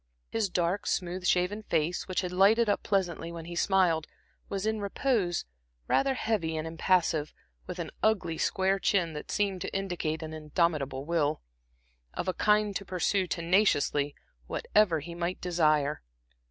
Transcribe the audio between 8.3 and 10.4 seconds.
square chin, that seemed to indicate an